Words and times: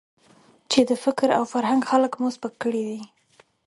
چې 0.71 0.79
د 0.89 0.91
فکر 1.03 1.27
او 1.37 1.43
فرهنګ 1.53 1.81
خلک 1.91 2.11
مو 2.21 2.29
سپک 2.35 2.53
کړي 2.63 2.83
دي. 2.89 3.01